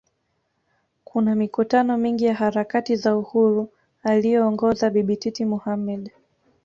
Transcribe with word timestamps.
Kuna 1.03 1.35
mikutano 1.35 1.97
mingi 1.97 2.25
ya 2.25 2.35
harakati 2.35 2.95
za 2.95 3.17
Uhuru 3.17 3.69
aliyoongoza 4.03 4.89
Bibi 4.89 5.17
Titi 5.17 5.45
Mohammed 5.45 6.11